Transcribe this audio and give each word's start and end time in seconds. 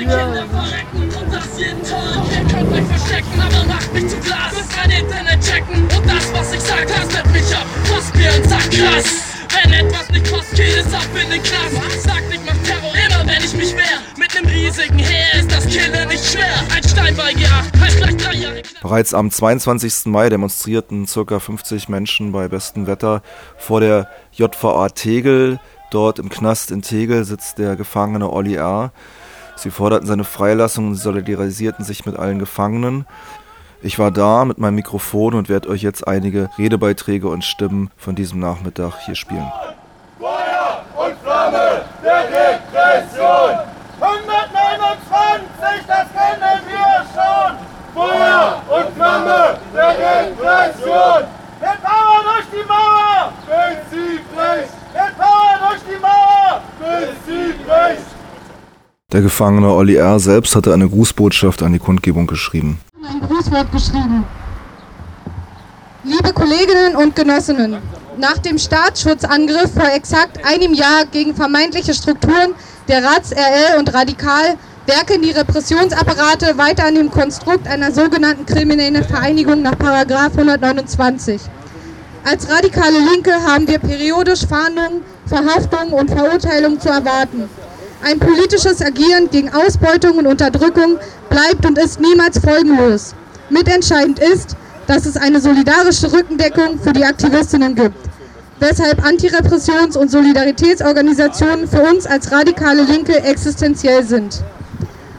Ja. 0.00 0.26
Und 0.26 1.32
das 1.32 1.56
jeden 1.56 1.82
Tag. 1.82 2.24
Ihr 2.32 2.52
könnt 2.52 2.72
euch 2.72 2.84
verstecken, 2.84 3.40
aber 3.40 3.64
macht 3.68 3.94
mich 3.94 4.08
zu 4.08 4.16
Glas. 4.16 4.52
Müsst 4.52 4.76
mein 4.76 4.90
Internet 4.90 5.40
checken. 5.40 5.82
Und 5.82 6.06
das, 6.06 6.32
was 6.32 6.52
ich 6.52 6.60
sag, 6.60 6.86
tastet 6.88 7.32
mich 7.32 7.54
ab. 7.54 7.66
Passt 7.88 8.14
mir 8.16 8.30
und 8.34 8.48
sagt 8.48 8.70
krass. 8.72 9.34
Wenn 9.54 9.72
etwas 9.72 10.10
nicht 10.10 10.32
passt, 10.32 10.50
geht 10.56 10.76
es 10.76 10.92
ab 10.92 11.06
in 11.14 11.30
den 11.30 11.42
Knast. 11.42 12.02
Sagt, 12.02 12.24
ich 12.32 12.40
mach 12.44 12.56
Terror 12.64 12.92
immer, 12.92 13.32
wenn 13.32 13.44
ich 13.44 13.54
mich 13.54 13.76
wehr. 13.76 14.00
Mit 14.18 14.34
nem 14.34 14.46
riesigen 14.46 14.98
Heer 14.98 15.40
ist 15.40 15.52
das 15.52 15.64
Killen 15.66 16.08
nicht 16.08 16.24
schwer. 16.24 16.54
Ein 16.74 16.82
Stein 16.82 17.16
bei 17.16 17.30
G8 17.30 17.80
heißt 17.80 17.96
gleich 17.98 18.16
drei 18.16 18.34
Jahre. 18.34 18.62
Bereits 18.82 19.14
am 19.14 19.30
22. 19.30 20.06
Mai 20.06 20.28
demonstrierten 20.28 21.06
ca. 21.06 21.38
50 21.38 21.88
Menschen 21.88 22.32
bei 22.32 22.48
bestem 22.48 22.88
Wetter 22.88 23.22
vor 23.56 23.80
der 23.80 24.08
JVA 24.32 24.88
Tegel. 24.88 25.60
Dort 25.92 26.18
im 26.18 26.30
Knast 26.30 26.72
in 26.72 26.82
Tegel 26.82 27.24
sitzt 27.24 27.58
der 27.58 27.76
Gefangene 27.76 28.32
Olli 28.32 28.56
R. 28.56 28.92
Sie 29.56 29.70
forderten 29.70 30.06
seine 30.06 30.24
Freilassung 30.24 30.88
und 30.88 30.94
solidarisierten 30.96 31.84
sich 31.84 32.06
mit 32.06 32.16
allen 32.16 32.38
Gefangenen. 32.38 33.06
Ich 33.82 33.98
war 33.98 34.10
da 34.10 34.44
mit 34.44 34.58
meinem 34.58 34.76
Mikrofon 34.76 35.34
und 35.34 35.48
werde 35.48 35.68
euch 35.68 35.82
jetzt 35.82 36.08
einige 36.08 36.48
Redebeiträge 36.58 37.28
und 37.28 37.44
Stimmen 37.44 37.90
von 37.96 38.14
diesem 38.14 38.40
Nachmittag 38.40 38.98
hier 39.04 39.14
spielen. 39.14 39.52
Feuer 40.18 40.84
und 40.96 41.14
Flamme 41.22 41.82
der 42.02 42.24
Repression! 42.24 43.58
129, 44.00 45.86
das 45.86 46.06
kennen 46.12 46.60
wir 46.66 47.04
schon! 47.12 47.56
Feuer 47.94 48.62
und 48.68 48.96
Flamme 48.96 49.58
der 49.74 49.90
Repression! 49.90 51.24
Der 51.60 51.76
Power 51.82 52.20
durch 52.24 52.46
die 52.52 52.66
Mauer! 52.66 53.32
Prinzip 53.46 54.22
recht! 54.36 54.72
Der 54.94 55.10
Power 55.22 55.58
durch 55.68 55.82
die 55.90 56.00
Mauer! 56.00 56.62
Prinzip 56.80 57.68
recht! 57.68 58.14
Der 59.14 59.22
Gefangene 59.22 59.72
Olli 59.72 59.94
R. 59.94 60.18
selbst 60.18 60.56
hatte 60.56 60.74
eine 60.74 60.88
Grußbotschaft 60.88 61.62
an 61.62 61.72
die 61.72 61.78
Kundgebung 61.78 62.26
geschrieben. 62.26 62.80
ein 63.08 63.20
Grußwort 63.20 63.70
geschrieben. 63.70 64.24
Liebe 66.02 66.32
Kolleginnen 66.32 66.96
und 66.96 67.14
Genossinnen, 67.14 67.76
nach 68.18 68.38
dem 68.38 68.58
Staatsschutzangriff 68.58 69.72
vor 69.72 69.88
exakt 69.94 70.44
einem 70.44 70.74
Jahr 70.74 71.06
gegen 71.06 71.32
vermeintliche 71.32 71.94
Strukturen 71.94 72.56
der 72.88 73.04
RATS, 73.04 73.30
RL 73.30 73.78
und 73.78 73.94
Radikal 73.94 74.56
werken 74.86 75.22
die 75.22 75.30
Repressionsapparate 75.30 76.58
weiter 76.58 76.86
an 76.86 76.96
dem 76.96 77.08
Konstrukt 77.12 77.68
einer 77.68 77.92
sogenannten 77.92 78.44
kriminellen 78.46 79.04
Vereinigung 79.04 79.62
nach 79.62 79.78
129. 79.78 81.40
Als 82.24 82.50
radikale 82.50 82.98
Linke 83.12 83.30
haben 83.46 83.68
wir 83.68 83.78
periodisch 83.78 84.44
Fahndungen, 84.44 85.02
Verhaftungen 85.26 85.92
und 85.92 86.10
Verurteilungen 86.10 86.80
zu 86.80 86.88
erwarten. 86.88 87.48
Ein 88.04 88.18
politisches 88.18 88.82
Agieren 88.82 89.30
gegen 89.30 89.50
Ausbeutung 89.54 90.18
und 90.18 90.26
Unterdrückung 90.26 90.98
bleibt 91.30 91.64
und 91.64 91.78
ist 91.78 91.98
niemals 92.00 92.38
folgenlos. 92.38 93.14
Mitentscheidend 93.48 94.18
ist, 94.18 94.56
dass 94.86 95.06
es 95.06 95.16
eine 95.16 95.40
solidarische 95.40 96.12
Rückendeckung 96.12 96.78
für 96.78 96.92
die 96.92 97.02
Aktivistinnen 97.02 97.74
gibt, 97.74 97.96
weshalb 98.60 99.02
Antirepressions- 99.02 99.96
und 99.96 100.10
Solidaritätsorganisationen 100.10 101.66
für 101.66 101.80
uns 101.80 102.06
als 102.06 102.30
radikale 102.30 102.82
Linke 102.82 103.24
existenziell 103.24 104.04
sind. 104.04 104.42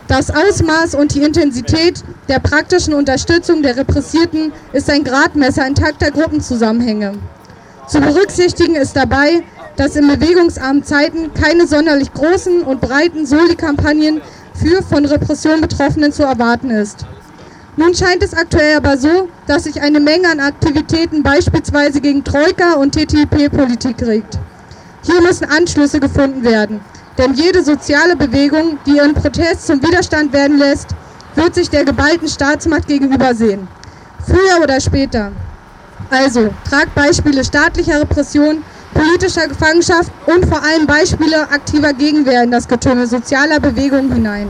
Das 0.08 0.30
Ausmaß 0.30 0.94
und 0.94 1.16
die 1.16 1.24
Intensität 1.24 2.04
der 2.30 2.38
praktischen 2.38 2.94
Unterstützung 2.94 3.64
der 3.64 3.78
Repressierten 3.78 4.54
ist 4.74 4.92
ein 4.92 5.04
Gradmesser 5.04 5.66
intakter 5.66 6.12
Gruppenzusammenhänge. 6.12 7.14
Zu 7.88 8.00
berücksichtigen 8.00 8.76
ist 8.76 8.96
dabei, 8.96 9.42
dass 9.76 9.96
in 9.96 10.08
bewegungsarmen 10.08 10.84
Zeiten 10.84 11.34
keine 11.34 11.68
sonderlich 11.68 12.14
großen 12.14 12.62
und 12.62 12.82
breiten 12.82 13.26
Soli-Kampagnen 13.26 14.22
für 14.54 14.82
von 14.82 15.06
Repression 15.06 15.62
Betroffenen 15.62 16.12
zu 16.12 16.24
erwarten 16.24 16.70
ist. 16.70 17.06
Nun 17.78 17.94
scheint 17.94 18.24
es 18.24 18.34
aktuell 18.34 18.78
aber 18.78 18.98
so, 18.98 19.28
dass 19.48 19.66
sich 19.66 19.82
eine 19.82 20.00
Menge 20.00 20.30
an 20.30 20.40
Aktivitäten 20.40 21.24
beispielsweise 21.24 22.00
gegen 22.00 22.24
Troika 22.24 22.76
und 22.76 22.96
TTIP-Politik 22.96 24.02
regt. 24.02 24.40
Hier 25.04 25.22
müssen 25.22 25.46
Anschlüsse 25.46 26.00
gefunden 26.00 26.44
werden, 26.44 26.80
denn 27.18 27.34
jede 27.34 27.64
soziale 27.64 28.16
Bewegung, 28.16 28.80
die 28.86 28.96
ihren 28.96 29.14
Protest 29.14 29.68
zum 29.68 29.84
Widerstand 29.84 30.32
werden 30.32 30.58
lässt, 30.58 30.88
wird 31.36 31.54
sich 31.54 31.70
der 31.70 31.84
geballten 31.84 32.30
Staatsmacht 32.30 32.88
gegenübersehen. 32.88 33.68
Früher 34.26 34.64
oder 34.64 34.80
später. 34.80 35.34
Also, 36.10 36.50
tragt 36.70 36.96
Beispiele 36.96 37.44
staatlicher 37.44 38.02
Repression, 38.02 38.64
politischer 38.96 39.48
Gefangenschaft 39.48 40.12
und 40.26 40.46
vor 40.48 40.64
allem 40.64 40.88
Beispiele 40.88 41.42
aktiver 41.52 41.94
Gegenwehr 41.94 42.44
in 42.44 42.52
das 42.52 42.68
Getümmel 42.68 43.06
sozialer 43.06 43.60
Bewegungen 43.60 44.12
hinein. 44.12 44.50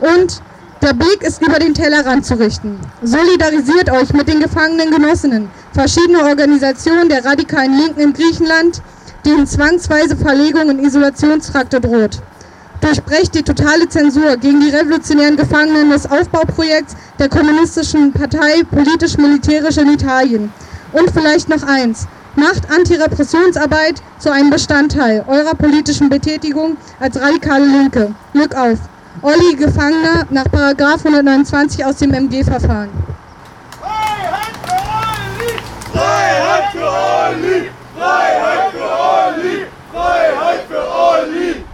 Und 0.00 0.42
der 0.82 0.92
Blick 0.92 1.22
ist 1.22 1.40
über 1.40 1.58
den 1.58 1.72
Tellerrand 1.72 2.26
zu 2.26 2.34
richten. 2.34 2.78
Solidarisiert 3.02 3.90
euch 3.90 4.12
mit 4.12 4.28
den 4.28 4.40
gefangenen 4.40 4.90
Genossinnen, 4.90 5.48
verschiedene 5.72 6.24
Organisationen 6.24 7.08
der 7.08 7.24
radikalen 7.24 7.78
Linken 7.78 8.00
in 8.00 8.12
Griechenland, 8.12 8.82
denen 9.24 9.46
zwangsweise 9.46 10.16
Verlegung 10.16 10.68
in 10.68 10.84
Isolationstrakte 10.84 11.80
droht. 11.80 12.20
Durchbrecht 12.82 13.34
die 13.34 13.42
totale 13.42 13.88
Zensur 13.88 14.36
gegen 14.36 14.60
die 14.60 14.68
revolutionären 14.68 15.36
Gefangenen 15.36 15.88
des 15.88 16.10
Aufbauprojekts 16.10 16.96
der 17.18 17.30
kommunistischen 17.30 18.12
Partei 18.12 18.62
politisch-militärisch 18.70 19.78
in 19.78 19.94
Italien. 19.94 20.52
Und 20.92 21.10
vielleicht 21.12 21.48
noch 21.48 21.62
eins. 21.62 22.06
Macht 22.36 22.68
Antirepressionsarbeit 22.68 24.02
zu 24.18 24.32
einem 24.32 24.50
Bestandteil 24.50 25.24
eurer 25.28 25.54
politischen 25.54 26.08
Betätigung 26.08 26.76
als 26.98 27.20
radikale 27.20 27.64
Linke. 27.64 28.12
Glück 28.32 28.56
auf. 28.56 28.78
Olli 29.22 29.54
Gefangener 29.56 30.26
nach 30.30 30.46
129 30.46 31.84
aus 31.84 31.96
dem 31.96 32.12
MG-Verfahren. 32.12 32.90
Freiheit 35.92 36.72
für 36.72 36.82
Olli! 36.82 37.70
Freiheit 37.96 38.72
für 38.72 38.72
Olli! 38.72 38.72
Freiheit 38.72 38.72
für 38.72 38.82
Olli! 38.90 39.66
Freiheit 39.92 40.60
für 40.68 40.84
Olli! 40.92 41.64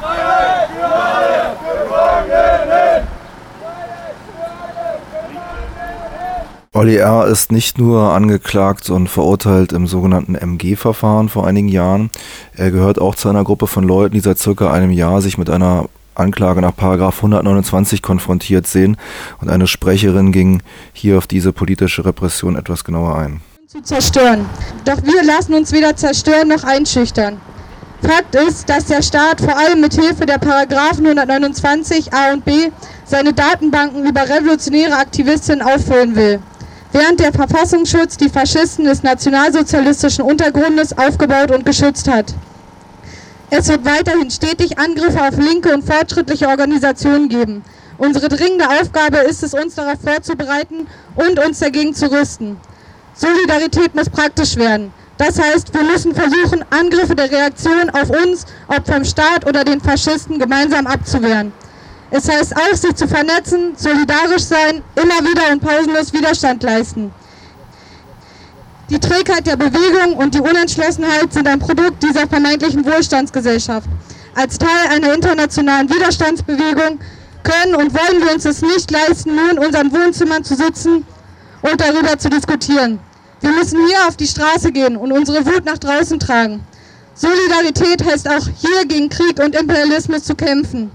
Freiheit 0.00 0.68
für 0.76 0.86
alle 0.86 1.56
Gefangenen! 1.84 3.16
Olli 6.86 6.98
R. 6.98 7.26
ist 7.26 7.50
nicht 7.50 7.78
nur 7.78 8.12
angeklagt 8.12 8.90
und 8.90 9.08
verurteilt 9.08 9.72
im 9.72 9.88
sogenannten 9.88 10.36
MG-Verfahren 10.36 11.28
vor 11.28 11.44
einigen 11.44 11.66
Jahren. 11.66 12.10
Er 12.54 12.70
gehört 12.70 13.00
auch 13.00 13.16
zu 13.16 13.28
einer 13.28 13.42
Gruppe 13.42 13.66
von 13.66 13.82
Leuten, 13.82 14.14
die 14.14 14.20
seit 14.20 14.38
circa 14.38 14.70
einem 14.70 14.92
Jahr 14.92 15.20
sich 15.20 15.36
mit 15.36 15.50
einer 15.50 15.86
Anklage 16.14 16.60
nach 16.60 16.76
Paragraph 16.76 17.16
129 17.16 18.02
konfrontiert 18.02 18.68
sehen. 18.68 18.98
Und 19.40 19.48
eine 19.48 19.66
Sprecherin 19.66 20.30
ging 20.30 20.62
hier 20.92 21.18
auf 21.18 21.26
diese 21.26 21.52
politische 21.52 22.04
Repression 22.04 22.54
etwas 22.54 22.84
genauer 22.84 23.18
ein. 23.18 23.40
zu 23.66 23.82
zerstören. 23.82 24.46
Doch 24.84 25.02
wir 25.02 25.24
lassen 25.24 25.54
uns 25.54 25.72
weder 25.72 25.96
zerstören 25.96 26.46
noch 26.46 26.62
einschüchtern. 26.62 27.40
Fakt 28.00 28.36
ist, 28.36 28.68
dass 28.68 28.84
der 28.84 29.02
Staat 29.02 29.40
vor 29.40 29.58
allem 29.58 29.80
mit 29.80 29.94
Hilfe 29.94 30.24
der 30.24 30.38
Paragraphen 30.38 31.04
129 31.04 32.12
a 32.12 32.32
und 32.32 32.44
b 32.44 32.70
seine 33.04 33.32
Datenbanken 33.32 34.06
über 34.06 34.20
revolutionäre 34.20 34.94
Aktivistinnen 34.94 35.62
auffüllen 35.62 36.14
will, 36.14 36.40
während 36.96 37.20
der 37.20 37.32
Verfassungsschutz 37.32 38.16
die 38.16 38.30
Faschisten 38.30 38.86
des 38.86 39.02
nationalsozialistischen 39.02 40.24
Untergrundes 40.24 40.96
aufgebaut 40.96 41.50
und 41.50 41.66
geschützt 41.66 42.08
hat. 42.08 42.32
Es 43.50 43.68
wird 43.68 43.84
weiterhin 43.84 44.30
stetig 44.30 44.78
Angriffe 44.78 45.20
auf 45.20 45.36
linke 45.36 45.74
und 45.74 45.84
fortschrittliche 45.84 46.48
Organisationen 46.48 47.28
geben. 47.28 47.62
Unsere 47.98 48.28
dringende 48.28 48.64
Aufgabe 48.80 49.18
ist 49.18 49.42
es, 49.42 49.52
uns 49.52 49.74
darauf 49.74 50.00
vorzubereiten 50.02 50.86
und 51.16 51.38
uns 51.44 51.58
dagegen 51.58 51.94
zu 51.94 52.10
rüsten. 52.10 52.56
Solidarität 53.14 53.94
muss 53.94 54.08
praktisch 54.08 54.56
werden. 54.56 54.90
Das 55.18 55.38
heißt, 55.38 55.74
wir 55.74 55.82
müssen 55.82 56.14
versuchen, 56.14 56.64
Angriffe 56.70 57.14
der 57.14 57.30
Reaktion 57.30 57.90
auf 57.90 58.08
uns, 58.08 58.46
ob 58.68 58.86
vom 58.86 59.04
Staat 59.04 59.46
oder 59.46 59.64
den 59.64 59.82
Faschisten, 59.82 60.38
gemeinsam 60.38 60.86
abzuwehren. 60.86 61.52
Es 62.10 62.28
heißt 62.28 62.54
auch, 62.56 62.76
sich 62.76 62.94
zu 62.94 63.08
vernetzen, 63.08 63.74
solidarisch 63.76 64.44
sein, 64.44 64.82
immer 64.94 65.28
wieder 65.28 65.52
und 65.52 65.60
pausenlos 65.60 66.12
Widerstand 66.12 66.62
leisten. 66.62 67.12
Die 68.88 69.00
Trägheit 69.00 69.46
der 69.46 69.56
Bewegung 69.56 70.16
und 70.16 70.32
die 70.34 70.40
Unentschlossenheit 70.40 71.32
sind 71.32 71.48
ein 71.48 71.58
Produkt 71.58 72.02
dieser 72.04 72.28
vermeintlichen 72.28 72.84
Wohlstandsgesellschaft. 72.84 73.88
Als 74.36 74.58
Teil 74.58 74.88
einer 74.90 75.12
internationalen 75.12 75.88
Widerstandsbewegung 75.88 77.00
können 77.42 77.74
und 77.74 77.92
wollen 77.92 78.24
wir 78.24 78.34
uns 78.34 78.44
es 78.44 78.62
nicht 78.62 78.90
leisten, 78.92 79.34
nur 79.34 79.50
in 79.50 79.58
unseren 79.58 79.92
Wohnzimmern 79.92 80.44
zu 80.44 80.54
sitzen 80.54 81.04
und 81.62 81.80
darüber 81.80 82.16
zu 82.16 82.28
diskutieren. 82.28 83.00
Wir 83.40 83.50
müssen 83.50 83.84
hier 83.86 84.06
auf 84.06 84.16
die 84.16 84.26
Straße 84.26 84.70
gehen 84.70 84.96
und 84.96 85.10
unsere 85.10 85.44
Wut 85.44 85.64
nach 85.64 85.78
draußen 85.78 86.20
tragen. 86.20 86.64
Solidarität 87.14 88.04
heißt 88.04 88.28
auch 88.28 88.46
hier 88.56 88.86
gegen 88.86 89.08
Krieg 89.08 89.40
und 89.40 89.56
Imperialismus 89.56 90.24
zu 90.24 90.34
kämpfen. 90.36 90.92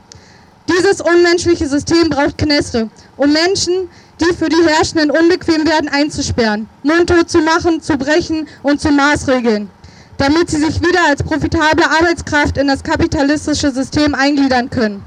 Dieses 0.70 1.02
unmenschliche 1.02 1.68
System 1.68 2.10
braucht 2.10 2.38
Kneste, 2.38 2.90
um 3.18 3.32
Menschen, 3.32 3.90
die 4.20 4.36
für 4.36 4.50
die 4.50 4.64
Herrschenden 4.64 5.12
unbequem 5.12 5.66
werden, 5.68 5.90
einzusperren, 5.90 6.68
mundtot 6.84 7.30
zu 7.30 7.40
machen, 7.40 7.82
zu 7.82 7.98
brechen 7.98 8.48
und 8.62 8.80
zu 8.80 8.92
maßregeln, 8.92 9.70
damit 10.18 10.50
sie 10.50 10.60
sich 10.60 10.80
wieder 10.82 11.00
als 11.08 11.24
profitable 11.24 11.86
Arbeitskraft 11.90 12.58
in 12.58 12.68
das 12.68 12.84
kapitalistische 12.84 13.72
System 13.72 14.14
eingliedern 14.14 14.70
können. 14.70 15.04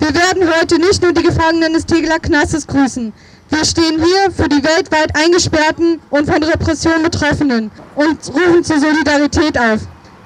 Wir 0.00 0.14
werden 0.14 0.48
heute 0.58 0.78
nicht 0.78 1.02
nur 1.02 1.12
die 1.12 1.22
Gefangenen 1.22 1.74
des 1.74 1.86
Tegeler 1.86 2.18
Knastes 2.18 2.66
grüßen. 2.66 3.12
Wir 3.50 3.64
stehen 3.64 4.02
hier 4.02 4.30
für 4.32 4.48
die 4.48 4.62
weltweit 4.64 5.14
Eingesperrten 5.14 6.00
und 6.10 6.26
von 6.26 6.42
Repression 6.42 7.02
Betroffenen 7.02 7.70
und 7.94 8.18
rufen 8.28 8.64
zur 8.64 8.78
Solidarität 8.80 9.58
auf. 9.58 9.80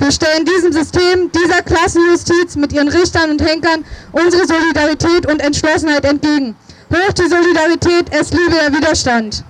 Wir 0.04 0.12
stellen 0.12 0.44
diesem 0.44 0.70
System, 0.70 1.32
dieser 1.32 1.62
Klassenjustiz 1.62 2.56
mit 2.56 2.74
ihren 2.74 2.88
Richtern 2.88 3.30
und 3.30 3.40
Henkern 3.40 3.86
unsere 4.12 4.46
Solidarität 4.46 5.24
und 5.26 5.40
Entschlossenheit 5.40 6.04
entgegen. 6.04 6.54
Hoch 6.92 7.12
die 7.14 7.26
Solidarität, 7.26 8.10
es 8.10 8.30
liebe 8.30 8.50
der 8.50 8.70
Widerstand. 8.76 9.42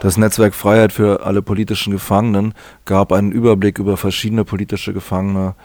Das 0.00 0.16
Netzwerk 0.16 0.54
Freiheit 0.54 0.92
für 0.92 1.26
alle 1.26 1.42
politischen 1.42 1.92
Gefangenen 1.92 2.54
gab 2.84 3.12
einen 3.12 3.32
Überblick 3.32 3.80
über 3.80 3.96
verschiedene 3.96 4.44
politische 4.44 4.92
Gefangene 4.92 5.56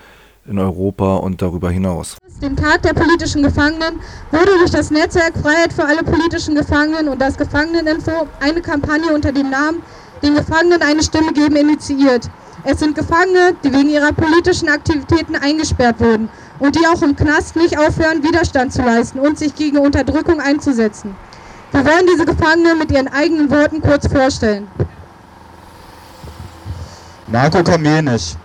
in 0.47 0.57
Europa 0.57 1.17
und 1.17 1.39
darüber 1.39 1.69
hinaus. 1.69 2.17
Dem 2.41 2.55
Tag 2.55 2.81
der 2.81 2.93
politischen 2.93 3.43
Gefangenen 3.43 3.99
wurde 4.31 4.57
durch 4.57 4.71
das 4.71 4.89
Netzwerk 4.89 5.37
Freiheit 5.37 5.71
für 5.73 5.85
alle 5.85 6.03
politischen 6.03 6.55
Gefangenen 6.55 7.09
und 7.09 7.21
das 7.21 7.37
Gefangeneninfo 7.37 8.27
eine 8.39 8.61
Kampagne 8.61 9.13
unter 9.13 9.31
dem 9.31 9.51
Namen 9.51 9.83
Den 10.23 10.35
Gefangenen 10.35 10.81
eine 10.81 11.03
Stimme 11.03 11.33
geben 11.33 11.55
initiiert. 11.55 12.29
Es 12.63 12.79
sind 12.79 12.95
Gefangene, 12.95 13.55
die 13.63 13.71
wegen 13.71 13.89
ihrer 13.89 14.13
politischen 14.13 14.67
Aktivitäten 14.67 15.35
eingesperrt 15.35 15.99
wurden 15.99 16.29
und 16.59 16.75
die 16.75 16.85
auch 16.87 17.01
im 17.01 17.15
Knast 17.15 17.55
nicht 17.55 17.77
aufhören, 17.77 18.23
Widerstand 18.23 18.73
zu 18.73 18.81
leisten 18.81 19.19
und 19.19 19.37
sich 19.37 19.55
gegen 19.55 19.77
Unterdrückung 19.77 20.39
einzusetzen. 20.39 21.15
Wir 21.71 21.85
wollen 21.85 22.07
diese 22.11 22.25
Gefangenen 22.25 22.79
mit 22.79 22.91
ihren 22.91 23.07
eigenen 23.07 23.51
Worten 23.51 23.81
kurz 23.81 24.07
vorstellen. 24.07 24.71
Marco 27.27 27.63
Kamenisch. 27.63 28.35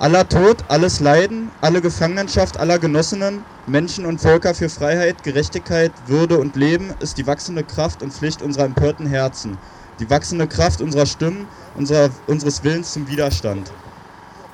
Aller 0.00 0.28
Tod, 0.28 0.64
alles 0.68 1.00
Leiden, 1.00 1.50
alle 1.60 1.82
Gefangenschaft 1.82 2.56
aller 2.56 2.78
Genossinnen, 2.78 3.44
Menschen 3.66 4.06
und 4.06 4.20
Völker 4.20 4.54
für 4.54 4.68
Freiheit, 4.68 5.24
Gerechtigkeit, 5.24 5.92
Würde 6.06 6.38
und 6.38 6.54
Leben 6.54 6.92
ist 7.00 7.18
die 7.18 7.26
wachsende 7.26 7.64
Kraft 7.64 8.00
und 8.02 8.12
Pflicht 8.12 8.40
unserer 8.40 8.64
empörten 8.64 9.06
Herzen, 9.06 9.58
die 10.00 10.08
wachsende 10.10 10.46
Kraft 10.46 10.80
unserer 10.80 11.06
Stimmen, 11.06 11.46
unserer, 11.76 12.10
unseres 12.26 12.62
Willens 12.64 12.92
zum 12.92 13.08
Widerstand. 13.08 13.70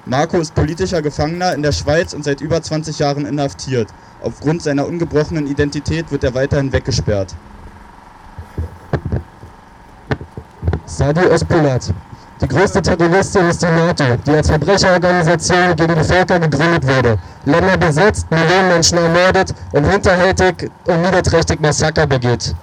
Marco 0.07 0.39
ist 0.39 0.55
politischer 0.55 1.01
Gefangener 1.01 1.55
in 1.55 1.63
der 1.63 1.73
Schweiz 1.73 2.13
und 2.13 2.25
seit 2.25 2.41
über 2.41 2.61
20 2.61 2.99
Jahren 2.99 3.25
inhaftiert. 3.25 3.89
Aufgrund 4.23 4.63
seiner 4.63 4.87
ungebrochenen 4.87 5.47
Identität 5.47 6.11
wird 6.11 6.25
er 6.25 6.35
weiterhin 6.35 6.73
weggesperrt. 6.73 7.35
Sadi 10.85 11.27
Ospulat. 11.27 11.93
Die 12.41 12.49
größte 12.49 12.83
Terroristin 12.83 13.49
ist 13.49 13.63
die 13.63 13.67
NATO, 13.67 14.05
die 14.27 14.31
als 14.33 14.49
Verbrecherorganisation 14.49 15.77
gegen 15.77 15.95
die 15.95 16.05
Völker 16.05 16.39
gegründet 16.39 16.87
wurde, 16.87 17.19
Länder 17.47 17.77
besetzt, 17.79 18.31
Millionen 18.31 18.69
Menschen 18.69 18.99
ermordet 18.99 19.55
und 19.73 19.85
hinterhältig 19.85 20.71
und 20.87 21.03
niederträchtig 21.03 21.61
Massaker 21.61 22.07
begeht. 22.07 22.55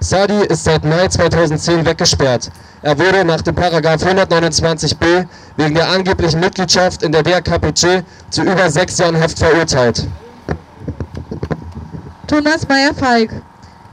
Sadi 0.00 0.44
ist 0.46 0.62
seit 0.62 0.84
Mai 0.84 1.08
2010 1.08 1.84
weggesperrt. 1.84 2.50
Er 2.82 2.96
wurde 2.98 3.24
nach 3.24 3.42
dem 3.42 3.56
Paragraph 3.56 4.04
129b 4.04 5.26
wegen 5.56 5.74
der 5.74 5.88
angeblichen 5.88 6.38
Mitgliedschaft 6.38 7.02
in 7.02 7.10
der 7.10 7.24
DRKPC 7.24 8.04
zu 8.30 8.42
über 8.42 8.70
sechs 8.70 8.98
Jahren 8.98 9.20
Haft 9.20 9.38
verurteilt. 9.38 10.06
Thomas 12.28 12.68
Meyer-Falk. 12.68 13.42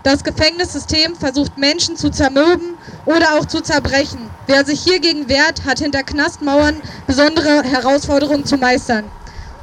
Das 0.04 0.24
Gefängnissystem 0.24 1.16
versucht 1.16 1.58
Menschen 1.58 1.98
zu 1.98 2.12
zermürben 2.12 2.78
oder 3.06 3.40
auch 3.40 3.46
zu 3.46 3.62
zerbrechen. 3.62 4.30
Wer 4.46 4.64
sich 4.64 4.82
hiergegen 4.82 5.28
wehrt, 5.28 5.66
hat 5.66 5.80
hinter 5.80 6.04
Knastmauern 6.04 6.76
besondere 7.08 7.64
Herausforderungen 7.64 8.46
zu 8.46 8.58
meistern. 8.58 9.06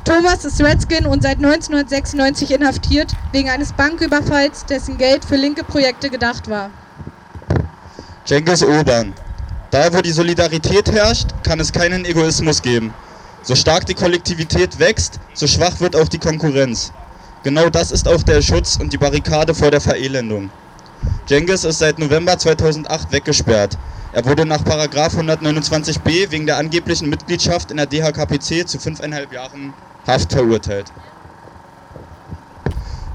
Thomas 0.04 0.44
ist 0.44 0.60
Redskin 0.60 1.06
und 1.06 1.22
seit 1.22 1.36
1996 1.36 2.50
inhaftiert 2.50 3.14
wegen 3.30 3.48
eines 3.48 3.72
Banküberfalls, 3.72 4.66
dessen 4.66 4.98
Geld 4.98 5.24
für 5.24 5.36
linke 5.36 5.62
Projekte 5.62 6.10
gedacht 6.10 6.50
war. 6.50 6.70
Cengiz 8.26 8.62
Urban. 8.62 9.14
Da, 9.70 9.92
wo 9.94 10.00
die 10.00 10.10
Solidarität 10.10 10.90
herrscht, 10.90 11.28
kann 11.44 11.60
es 11.60 11.72
keinen 11.72 12.04
Egoismus 12.04 12.62
geben. 12.62 12.92
So 13.42 13.54
stark 13.54 13.86
die 13.86 13.94
Kollektivität 13.94 14.78
wächst, 14.78 15.18
so 15.34 15.46
schwach 15.46 15.80
wird 15.80 15.96
auch 15.96 16.08
die 16.08 16.18
Konkurrenz. 16.18 16.92
Genau 17.42 17.70
das 17.70 17.90
ist 17.90 18.06
auch 18.06 18.22
der 18.22 18.42
Schutz 18.42 18.76
und 18.80 18.92
die 18.92 18.98
Barrikade 18.98 19.54
vor 19.54 19.70
der 19.70 19.80
Verelendung. 19.80 20.50
Cengiz 21.26 21.64
ist 21.64 21.78
seit 21.78 21.98
November 21.98 22.38
2008 22.38 23.12
weggesperrt. 23.12 23.78
Er 24.12 24.24
wurde 24.24 24.44
nach 24.44 24.62
129b 24.62 26.30
wegen 26.30 26.46
der 26.46 26.58
angeblichen 26.58 27.08
Mitgliedschaft 27.08 27.70
in 27.70 27.78
der 27.78 27.86
DHKPC 27.86 28.68
zu 28.68 28.78
fünfeinhalb 28.78 29.32
Jahren 29.32 29.72
Haft 30.06 30.32
verurteilt. 30.32 30.92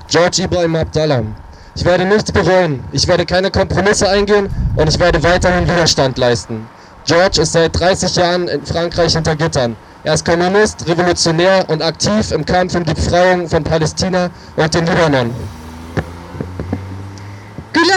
George 0.07 0.43
Ibrahim 0.43 0.75
Abdallah. 0.75 1.23
Ich 1.75 1.85
werde 1.85 2.05
nichts 2.05 2.31
bereuen, 2.31 2.83
ich 2.91 3.07
werde 3.07 3.25
keine 3.25 3.51
Kompromisse 3.51 4.09
eingehen 4.09 4.49
und 4.75 4.89
ich 4.89 4.97
werde 4.99 5.21
weiterhin 5.21 5.67
Widerstand 5.67 6.17
leisten. 6.17 6.67
George 7.05 7.41
ist 7.41 7.53
seit 7.53 7.77
30 7.79 8.15
Jahren 8.15 8.47
in 8.47 8.65
Frankreich 8.65 9.13
hinter 9.13 9.35
Gittern. 9.35 9.75
Er 10.03 10.13
ist 10.13 10.25
Kommunist, 10.25 10.87
Revolutionär 10.87 11.65
und 11.69 11.83
aktiv 11.83 12.31
im 12.31 12.45
Kampf 12.45 12.73
um 12.75 12.83
die 12.83 12.93
Befreiung 12.93 13.47
von 13.47 13.63
Palästina 13.63 14.31
und 14.55 14.73
dem 14.73 14.85
Libanon. 14.85 15.31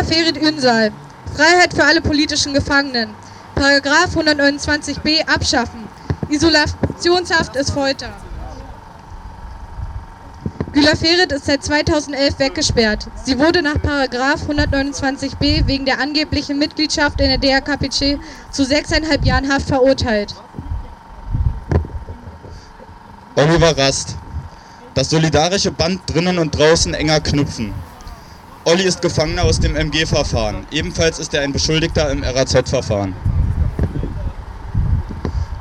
Güler 0.01 0.05
Ferit 0.05 0.37
Ünsal. 0.43 0.93
Freiheit 1.37 1.75
für 1.75 1.85
alle 1.85 2.01
politischen 2.01 2.55
Gefangenen. 2.55 3.11
Paragraph 3.55 4.17
129b 4.17 5.27
abschaffen. 5.27 5.89
Isolationshaft 6.31 7.55
ist 7.57 7.73
Folter. 7.73 8.09
Güler 10.73 10.97
Ferit 10.97 11.33
ist 11.33 11.45
seit 11.45 11.63
2011 11.63 12.39
weggesperrt. 12.39 13.09
Sie 13.25 13.39
wurde 13.39 13.61
nach 13.61 13.83
Paragraph 13.83 14.49
129b 14.49 15.67
wegen 15.67 15.85
der 15.85 16.01
angeblichen 16.01 16.59
Mitgliedschaft 16.59 17.21
in 17.21 17.29
der 17.29 17.39
DRKPC 17.39 18.19
zu 18.51 18.65
sechseinhalb 18.65 19.25
Jahren 19.27 19.53
Haft 19.53 19.69
verurteilt. 19.69 20.35
Oliver 23.35 23.77
Rast. 23.77 24.17
Das 24.95 25.11
solidarische 25.11 25.73
Band 25.73 26.01
drinnen 26.07 26.39
und 26.39 26.57
draußen 26.57 26.95
enger 26.95 27.21
knüpfen. 27.21 27.75
Olli 28.65 28.85
ist 28.85 29.01
Gefangener 29.01 29.45
aus 29.45 29.59
dem 29.59 29.75
MG-Verfahren. 29.75 30.67
Ebenfalls 30.71 31.19
ist 31.19 31.33
er 31.33 31.41
ein 31.41 31.53
Beschuldigter 31.53 32.11
im 32.11 32.23
RAZ-Verfahren. 32.23 33.15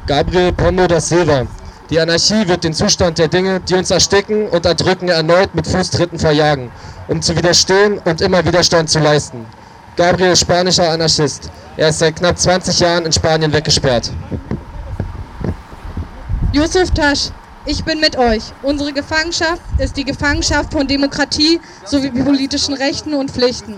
Gabriel 0.05 0.51
Pondo 0.51 0.85
da 0.85 0.99
Silva. 0.99 1.47
Die 1.89 1.99
Anarchie 1.99 2.47
wird 2.47 2.63
den 2.63 2.73
Zustand 2.73 3.17
der 3.17 3.29
Dinge, 3.29 3.61
die 3.61 3.75
uns 3.75 3.89
ersticken 3.89 4.49
und 4.49 4.65
erdrücken, 4.65 5.07
erneut 5.07 5.55
mit 5.55 5.65
Fußtritten 5.65 6.19
verjagen, 6.19 6.71
um 7.07 7.21
zu 7.21 7.35
widerstehen 7.37 7.99
und 7.99 8.19
immer 8.19 8.43
Widerstand 8.45 8.89
zu 8.89 8.99
leisten. 8.99 9.45
Gabriel 9.95 10.33
ist 10.33 10.41
spanischer 10.41 10.91
Anarchist. 10.91 11.49
Er 11.77 11.89
ist 11.89 11.99
seit 11.99 12.17
knapp 12.17 12.37
20 12.37 12.79
Jahren 12.81 13.05
in 13.05 13.13
Spanien 13.13 13.53
weggesperrt. 13.53 14.11
Yusuf 16.51 16.91
Tasch, 16.91 17.29
ich 17.69 17.83
bin 17.83 17.99
mit 17.99 18.17
euch. 18.17 18.41
Unsere 18.63 18.93
Gefangenschaft 18.93 19.61
ist 19.77 19.95
die 19.95 20.03
Gefangenschaft 20.03 20.73
von 20.73 20.87
Demokratie 20.87 21.61
sowie 21.85 22.09
politischen 22.09 22.73
Rechten 22.73 23.13
und 23.13 23.29
Pflichten. 23.29 23.75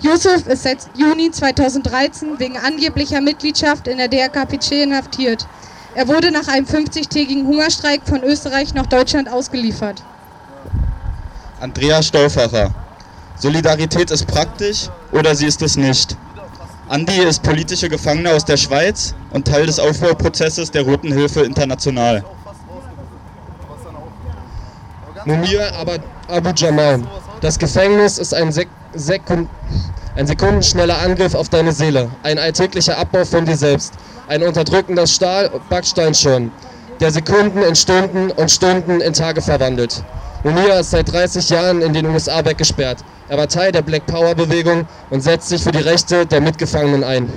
Yusuf 0.00 0.46
ist 0.48 0.64
seit 0.64 0.78
Juni 0.96 1.30
2013 1.30 2.40
wegen 2.40 2.56
angeblicher 2.56 3.20
Mitgliedschaft 3.20 3.86
in 3.86 3.98
der 3.98 4.08
DRKPC 4.08 4.82
inhaftiert. 4.82 5.46
Er 5.94 6.08
wurde 6.08 6.32
nach 6.32 6.48
einem 6.48 6.66
50-tägigen 6.66 7.46
Hungerstreik 7.46 8.00
von 8.04 8.24
Österreich 8.24 8.74
nach 8.74 8.86
Deutschland 8.86 9.30
ausgeliefert. 9.30 10.02
Andreas 11.60 12.08
Stauffacher. 12.08 12.74
Solidarität 13.36 14.10
ist 14.10 14.26
praktisch 14.26 14.88
oder 15.12 15.36
sie 15.36 15.46
ist 15.46 15.62
es 15.62 15.76
nicht. 15.76 16.16
Andi 16.88 17.20
ist 17.20 17.42
politischer 17.44 17.88
Gefangener 17.88 18.32
aus 18.32 18.44
der 18.44 18.56
Schweiz 18.56 19.14
und 19.30 19.46
Teil 19.46 19.66
des 19.66 19.78
Aufbauprozesses 19.78 20.72
der 20.72 20.82
Roten 20.82 21.12
Hilfe 21.12 21.42
International. 21.42 22.24
Munir 25.24 25.72
Abu 26.28 26.50
Jamal. 26.56 27.00
Das 27.40 27.58
Gefängnis 27.58 28.18
ist 28.18 28.34
ein, 28.34 28.50
Sek 28.52 28.68
Sekund 28.94 29.48
ein 30.16 30.26
sekundenschneller 30.26 30.98
Angriff 31.00 31.34
auf 31.34 31.48
deine 31.48 31.72
Seele, 31.72 32.10
ein 32.22 32.38
alltäglicher 32.38 32.98
Abbau 32.98 33.24
von 33.24 33.46
dir 33.46 33.56
selbst, 33.56 33.94
ein 34.28 34.42
unterdrückender 34.42 35.06
Stahl 35.06 35.50
Backsteinschirm, 35.70 36.50
der 37.00 37.10
Sekunden 37.10 37.62
in 37.62 37.74
Stunden 37.74 38.30
und 38.30 38.50
Stunden 38.50 39.00
in 39.00 39.12
Tage 39.12 39.40
verwandelt. 39.40 40.02
Munir 40.44 40.80
ist 40.80 40.90
seit 40.90 41.10
30 41.10 41.48
Jahren 41.50 41.82
in 41.82 41.92
den 41.92 42.06
USA 42.06 42.44
weggesperrt. 42.44 42.98
Er 43.28 43.38
war 43.38 43.48
Teil 43.48 43.72
der 43.72 43.82
Black 43.82 44.06
Power 44.06 44.34
Bewegung 44.34 44.86
und 45.10 45.22
setzt 45.22 45.48
sich 45.48 45.62
für 45.62 45.72
die 45.72 45.78
Rechte 45.78 46.26
der 46.26 46.40
Mitgefangenen 46.40 47.04
ein. 47.04 47.32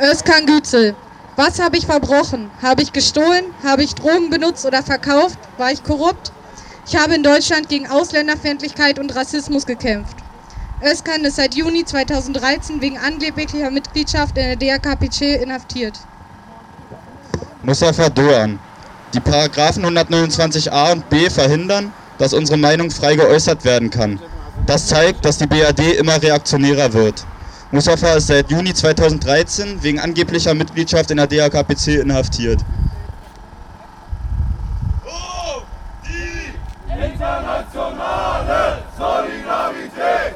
Özkan 0.00 0.46
Güzel. 0.46 0.94
Was 1.40 1.58
habe 1.58 1.78
ich 1.78 1.86
verbrochen? 1.86 2.50
Habe 2.60 2.82
ich 2.82 2.92
gestohlen? 2.92 3.44
Habe 3.64 3.82
ich 3.82 3.94
Drogen 3.94 4.28
benutzt 4.28 4.66
oder 4.66 4.82
verkauft? 4.82 5.38
War 5.56 5.72
ich 5.72 5.82
korrupt? 5.82 6.32
Ich 6.86 6.96
habe 6.96 7.14
in 7.14 7.22
Deutschland 7.22 7.70
gegen 7.70 7.86
Ausländerfeindlichkeit 7.86 8.98
und 8.98 9.16
Rassismus 9.16 9.64
gekämpft. 9.64 10.16
Özkan 10.82 11.24
ist 11.24 11.36
seit 11.36 11.54
Juni 11.54 11.86
2013 11.86 12.82
wegen 12.82 12.98
angeblicher 12.98 13.70
Mitgliedschaft 13.70 14.36
in 14.36 14.44
der 14.48 14.56
DRKPC 14.56 15.42
inhaftiert. 15.42 16.00
Mustafa 17.62 18.10
Doğan. 18.10 18.58
Die 19.14 19.20
Paragraphen 19.20 19.86
129a 19.86 20.92
und 20.92 21.08
b 21.08 21.30
verhindern, 21.30 21.94
dass 22.18 22.34
unsere 22.34 22.58
Meinung 22.58 22.90
frei 22.90 23.16
geäußert 23.16 23.64
werden 23.64 23.88
kann. 23.88 24.20
Das 24.66 24.88
zeigt, 24.88 25.24
dass 25.24 25.38
die 25.38 25.46
BRD 25.46 25.96
immer 26.00 26.22
reaktionärer 26.22 26.92
wird. 26.92 27.24
Mustafa 27.72 28.14
ist 28.14 28.26
seit 28.26 28.50
Juni 28.50 28.74
2013 28.74 29.80
wegen 29.84 30.00
angeblicher 30.00 30.54
Mitgliedschaft 30.54 31.12
in 31.12 31.18
der 31.18 31.28
DHKPC 31.28 32.00
inhaftiert. 32.02 32.64
Internationale 36.88 38.82
Solidarität! 38.98 40.34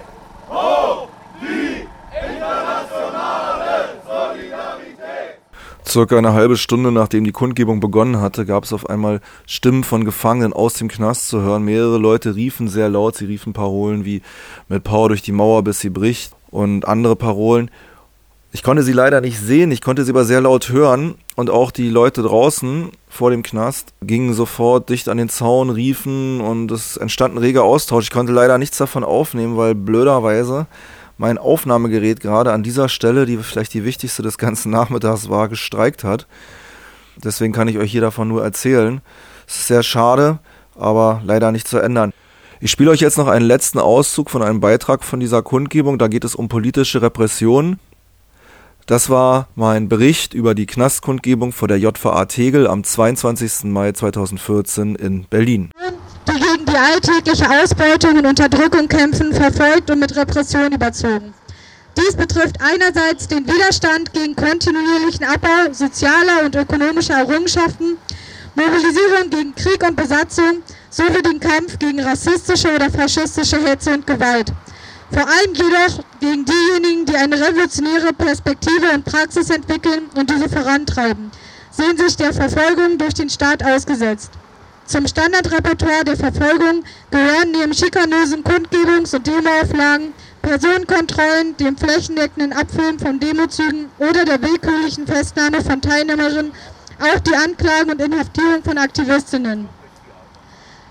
Hoch 0.48 1.08
die 1.40 1.88
internationale 2.12 4.00
Solidarität! 4.06 5.38
Circa 5.84 6.16
eine 6.16 6.34
halbe 6.34 6.56
Stunde 6.56 6.92
nachdem 6.92 7.24
die 7.24 7.32
Kundgebung 7.32 7.80
begonnen 7.80 8.20
hatte, 8.20 8.46
gab 8.46 8.62
es 8.62 8.72
auf 8.72 8.88
einmal 8.88 9.20
Stimmen 9.44 9.82
von 9.82 10.04
Gefangenen 10.04 10.52
aus 10.52 10.74
dem 10.74 10.86
Knast 10.86 11.26
zu 11.26 11.40
hören. 11.40 11.64
Mehrere 11.64 11.98
Leute 11.98 12.36
riefen 12.36 12.68
sehr 12.68 12.88
laut, 12.88 13.16
sie 13.16 13.26
riefen 13.26 13.52
Parolen 13.52 14.04
wie 14.04 14.22
mit 14.68 14.84
Power 14.84 15.08
durch 15.08 15.22
die 15.22 15.32
Mauer, 15.32 15.64
bis 15.64 15.80
sie 15.80 15.90
bricht 15.90 16.32
und 16.54 16.86
andere 16.86 17.16
Parolen. 17.16 17.70
Ich 18.52 18.62
konnte 18.62 18.84
sie 18.84 18.92
leider 18.92 19.20
nicht 19.20 19.40
sehen, 19.40 19.72
ich 19.72 19.80
konnte 19.80 20.04
sie 20.04 20.12
aber 20.12 20.24
sehr 20.24 20.40
laut 20.40 20.68
hören 20.68 21.16
und 21.34 21.50
auch 21.50 21.72
die 21.72 21.90
Leute 21.90 22.22
draußen 22.22 22.90
vor 23.08 23.32
dem 23.32 23.42
Knast 23.42 23.92
gingen 24.00 24.32
sofort 24.32 24.88
dicht 24.88 25.08
an 25.08 25.16
den 25.16 25.28
Zaun, 25.28 25.70
riefen 25.70 26.40
und 26.40 26.70
es 26.70 26.96
entstand 26.96 27.34
ein 27.34 27.38
reger 27.38 27.64
Austausch. 27.64 28.04
Ich 28.04 28.10
konnte 28.12 28.32
leider 28.32 28.56
nichts 28.58 28.78
davon 28.78 29.02
aufnehmen, 29.02 29.56
weil 29.56 29.74
blöderweise 29.74 30.68
mein 31.18 31.38
Aufnahmegerät 31.38 32.20
gerade 32.20 32.52
an 32.52 32.62
dieser 32.62 32.88
Stelle, 32.88 33.26
die 33.26 33.38
vielleicht 33.38 33.74
die 33.74 33.84
wichtigste 33.84 34.22
des 34.22 34.38
ganzen 34.38 34.70
Nachmittags 34.70 35.28
war, 35.28 35.48
gestreikt 35.48 36.04
hat. 36.04 36.28
Deswegen 37.16 37.52
kann 37.52 37.66
ich 37.66 37.78
euch 37.78 37.90
hier 37.90 38.00
davon 38.00 38.28
nur 38.28 38.44
erzählen. 38.44 39.00
Es 39.48 39.56
ist 39.56 39.66
sehr 39.66 39.82
schade, 39.82 40.38
aber 40.76 41.20
leider 41.24 41.50
nicht 41.50 41.66
zu 41.66 41.78
ändern. 41.78 42.12
Ich 42.64 42.70
spiele 42.70 42.90
euch 42.90 43.00
jetzt 43.00 43.18
noch 43.18 43.26
einen 43.26 43.44
letzten 43.44 43.78
Auszug 43.78 44.30
von 44.30 44.42
einem 44.42 44.60
Beitrag 44.60 45.04
von 45.04 45.20
dieser 45.20 45.42
Kundgebung. 45.42 45.98
Da 45.98 46.08
geht 46.08 46.24
es 46.24 46.34
um 46.34 46.48
politische 46.48 47.02
Repression. 47.02 47.78
Das 48.86 49.10
war 49.10 49.48
mein 49.54 49.90
Bericht 49.90 50.32
über 50.32 50.54
die 50.54 50.64
Knastkundgebung 50.64 51.52
vor 51.52 51.68
der 51.68 51.78
JVA 51.78 52.24
Tegel 52.24 52.66
am 52.66 52.82
22. 52.82 53.64
Mai 53.64 53.92
2014 53.92 54.94
in 54.94 55.24
Berlin. 55.24 55.72
die 56.26 56.32
gegen 56.32 56.64
die 56.64 56.74
alltägliche 56.74 57.44
Ausbeutung 57.50 58.16
und 58.16 58.24
Unterdrückung 58.24 58.88
kämpfen, 58.88 59.34
verfolgt 59.34 59.90
und 59.90 60.00
mit 60.00 60.16
Repression 60.16 60.72
überzogen. 60.72 61.34
Dies 61.98 62.16
betrifft 62.16 62.56
einerseits 62.62 63.28
den 63.28 63.46
Widerstand 63.46 64.10
gegen 64.14 64.34
kontinuierlichen 64.34 65.26
Abbau 65.26 65.70
sozialer 65.70 66.46
und 66.46 66.56
ökonomischer 66.56 67.18
Errungenschaften, 67.18 67.98
Mobilisierung 68.56 69.30
gegen 69.30 69.54
Krieg 69.54 69.82
und 69.82 69.96
Besatzung 69.96 70.62
sowie 70.88 71.22
den 71.22 71.40
Kampf 71.40 71.76
gegen 71.78 72.00
rassistische 72.00 72.72
oder 72.72 72.88
faschistische 72.88 73.58
Hetze 73.58 73.94
und 73.94 74.06
Gewalt. 74.06 74.52
Vor 75.10 75.22
allem 75.22 75.54
jedoch 75.54 76.04
gegen 76.20 76.44
diejenigen, 76.44 77.04
die 77.04 77.16
eine 77.16 77.36
revolutionäre 77.40 78.12
Perspektive 78.12 78.90
und 78.94 79.04
Praxis 79.04 79.50
entwickeln 79.50 80.08
und 80.14 80.30
diese 80.30 80.48
vorantreiben, 80.48 81.32
sehen 81.70 81.96
sich 81.96 82.16
der 82.16 82.32
Verfolgung 82.32 82.96
durch 82.96 83.14
den 83.14 83.28
Staat 83.28 83.64
ausgesetzt. 83.64 84.30
Zum 84.86 85.06
Standardrepertoire 85.06 86.04
der 86.04 86.16
Verfolgung 86.16 86.84
gehören 87.10 87.50
neben 87.52 87.74
schikanösen 87.74 88.44
Kundgebungs- 88.44 89.16
und 89.16 89.26
Demoauflagen 89.26 90.12
Personenkontrollen, 90.42 91.56
dem 91.56 91.76
flächendeckenden 91.76 92.52
Abfilmen 92.52 92.98
von 92.98 93.18
Demozügen 93.18 93.86
oder 93.98 94.26
der 94.26 94.42
willkürlichen 94.42 95.06
Festnahme 95.06 95.62
von 95.62 95.80
Teilnehmerinnen 95.80 96.52
auch 97.00 97.20
die 97.20 97.34
Anklagen 97.34 97.90
und 97.90 98.00
Inhaftierung 98.00 98.62
von 98.62 98.78
Aktivistinnen. 98.78 99.68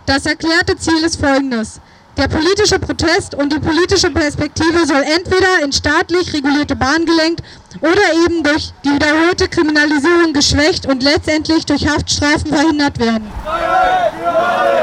Das 0.06 0.26
erklärte 0.26 0.78
Ziel 0.78 1.04
ist 1.04 1.20
folgendes. 1.20 1.80
Der 2.18 2.28
politische 2.28 2.78
Protest 2.78 3.34
und 3.34 3.52
die 3.52 3.60
politische 3.60 4.12
Perspektive 4.12 4.86
soll 4.86 5.02
entweder 5.02 5.64
in 5.64 5.72
staatlich 5.72 6.32
regulierte 6.32 6.76
Bahn 6.76 7.06
gelenkt 7.06 7.42
oder 7.82 8.02
eben 8.26 8.44
durch 8.44 8.72
die 8.86 8.92
wiederholte 8.92 9.48
Kriminalisierung 9.48 10.32
geschwächt 10.32 10.86
und 10.86 11.02
letztendlich 11.02 11.66
durch 11.66 11.88
Haftstrafen 11.88 12.54
verhindert 12.54 13.00
werden. 13.00 13.32
Freiheit 13.44 14.14
alle! 14.28 14.83